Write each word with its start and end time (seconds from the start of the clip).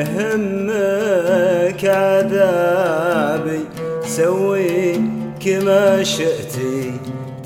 يهمك 0.00 1.84
عذابي 1.84 3.60
سوي 4.06 4.94
كما 5.44 6.02
شئتي 6.02 6.92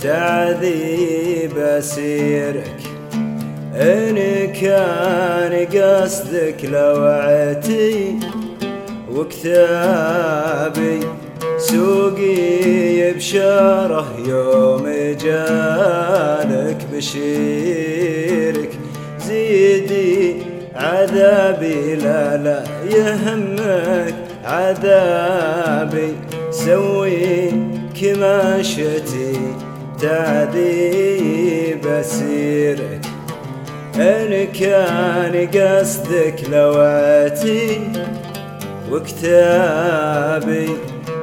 تعذيب 0.03 1.59
أسيرك. 1.59 2.81
إن 3.75 4.17
كان 4.53 5.67
قصدك 5.67 6.65
لوعتي 6.65 8.19
وكتابي 9.13 11.01
سوقي 11.59 13.13
بشارة 13.13 14.07
يوم 14.29 14.87
جالك 15.25 16.79
بشيرك. 16.93 18.71
زيدي 19.27 20.34
عذابي 20.85 21.95
لا 21.95 22.37
لا 22.37 22.65
يهمك. 22.91 24.15
عذابي 24.45 26.15
سوي 26.51 27.51
كما 28.01 28.63
شتي. 28.63 29.37
تعذيب 30.01 31.87
أسيرك. 31.87 33.01
إن 33.97 34.47
كان 34.61 35.49
قصدك 35.49 36.45
لوعتي 36.53 37.81
وكتابي 38.93 40.69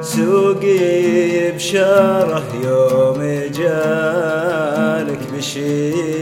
سوقي 0.00 1.50
بشارة 1.52 2.42
يوم 2.64 3.20
جالك 3.58 5.18
بشيرك 5.36 6.21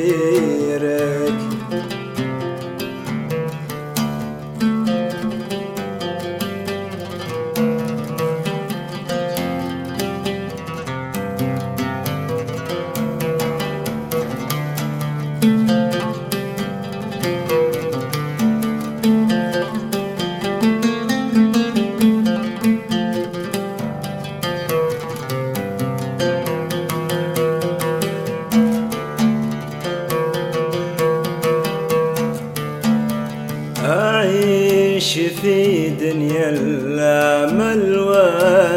أعيش 35.11 35.31
في 35.43 35.89
دنيا 35.89 36.51
الأمل 36.51 37.99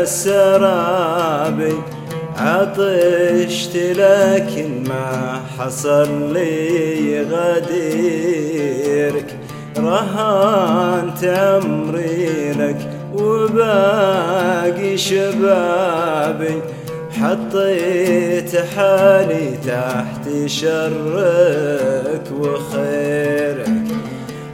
والسراب 0.01 0.53
عطشت 2.37 3.75
لكن 3.75 4.83
ما 4.89 5.41
حصل 5.57 6.33
لي 6.33 7.21
غديرك. 7.21 8.45
رهنت 9.77 11.23
عمري 11.23 12.51
لك 12.59 12.89
وباقي 13.15 14.97
شبابي. 14.97 16.61
حطيت 17.11 18.55
حالي 18.75 19.57
تحت 19.67 20.29
شرك 20.45 22.23
وخيرك. 22.39 23.82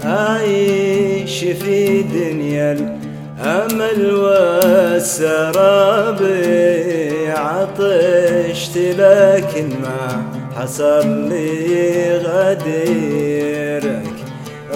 أعيش 0.09 1.39
في 1.39 2.01
دنيا 2.01 2.71
الأمل 2.71 4.15
والسراب 4.15 5.41
عطشت 7.27 8.77
لكن 8.77 9.69
ما 9.69 10.23
حصل 10.55 11.07
لي 11.29 12.17
غديرك. 12.17 14.03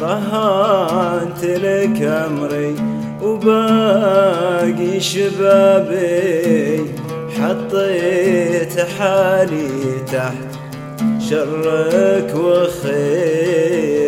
رهنت 0.02 1.44
لك 1.44 2.02
أمري 2.02 2.76
وباقي 3.22 5.00
شبابي 5.00 6.86
حطيت 7.40 8.80
حالي 8.80 9.70
تحت 10.12 10.52
شرك 11.30 12.36
وخيرك 12.36 14.03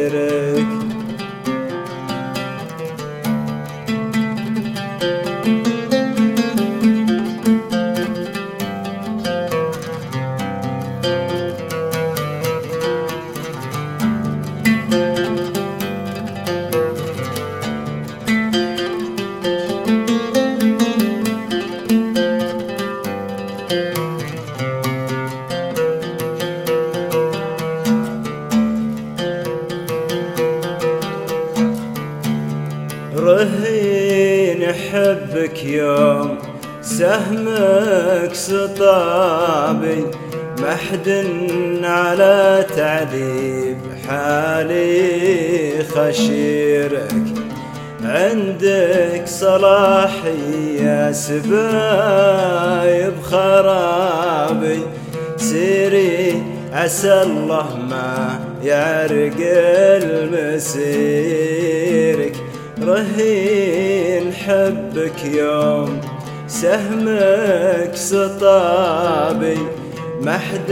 حبك 35.35 35.63
يوم 35.63 36.38
سهمك 36.81 38.34
سطا 38.34 39.19
بي 39.19 40.06
محد 40.59 41.25
على 41.84 42.66
تعذيب 42.75 43.78
حالي 44.07 45.84
خشيرك. 45.84 47.11
عندك 48.03 49.23
صلاحية 49.26 51.11
سبايب 51.11 51.53
خرابي 53.23 54.79
سيري 55.37 56.43
عسى 56.73 57.22
الله 57.22 57.78
ما 57.90 58.40
يعرقل 58.64 60.29
مسيرك 60.55 62.35
رهين 62.82 64.04
حبك 64.47 65.26
يوم 65.26 66.02
سهمك 66.47 67.96
سطا 67.96 68.77
بي 68.77 69.58
محد 70.22 70.72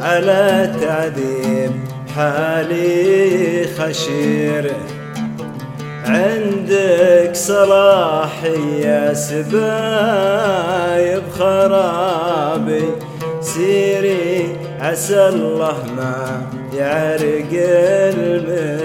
على 0.00 0.70
تعذيب 0.80 1.72
حالي 2.16 3.66
خشير. 3.78 4.72
عندك 6.06 7.30
صلاحية 7.34 9.12
سبايب 9.12 11.22
خرابي 11.38 12.84
سيري 13.40 14.56
عسى 14.80 15.28
الله 15.28 15.76
ما 15.96 16.42
يعرق 16.78 17.52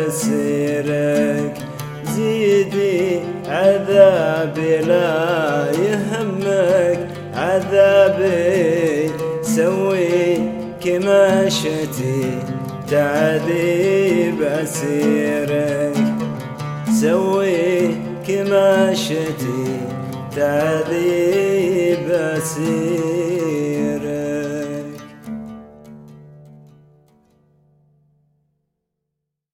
المسيرك. 0.10 1.54
زيدي 2.16 2.91
عذابي 3.62 4.78
لا 4.78 5.72
يهمك 5.72 7.00
عذابي 7.36 9.12
سوي 9.42 10.38
كما 10.84 11.50
شتي 11.50 12.40
تعذيب 12.90 14.42
أسيرك. 14.42 15.98
سوي 17.02 17.96
كما 18.28 18.94
شتي 18.94 19.64
تعذيب 20.36 22.08
أسيرك. 22.12 23.91